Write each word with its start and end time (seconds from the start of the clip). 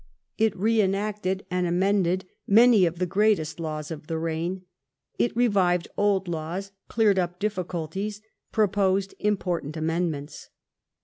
It 0.39 0.57
re 0.57 0.81
enacted 0.81 1.45
and 1.51 1.67
amended 1.67 2.25
many 2.47 2.87
of 2.87 2.97
the 2.97 3.05
greatest 3.05 3.59
laws 3.59 3.91
of 3.91 4.07
the 4.07 4.17
reign. 4.17 4.63
It 5.19 5.35
revived 5.37 5.89
old 5.95 6.27
laws, 6.27 6.71
cleared 6.87 7.19
up 7.19 7.37
difficulties, 7.37 8.19
proposed 8.51 9.13
im 9.19 9.37
portant 9.37 9.77
amendments. 9.77 10.49